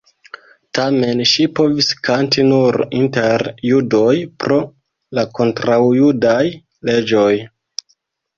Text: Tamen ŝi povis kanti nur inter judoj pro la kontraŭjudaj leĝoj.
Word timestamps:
Tamen 0.77 1.19
ŝi 1.31 1.43
povis 1.59 1.89
kanti 2.07 2.45
nur 2.47 2.77
inter 3.01 3.45
judoj 3.73 4.15
pro 4.45 4.59
la 5.19 5.27
kontraŭjudaj 5.41 6.41
leĝoj. 6.91 7.31